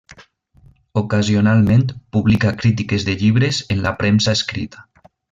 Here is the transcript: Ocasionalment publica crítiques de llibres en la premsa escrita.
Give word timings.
Ocasionalment 1.01 1.83
publica 2.17 2.53
crítiques 2.63 3.05
de 3.11 3.15
llibres 3.23 3.59
en 3.75 3.83
la 3.87 3.93
premsa 4.03 4.35
escrita. 4.39 4.87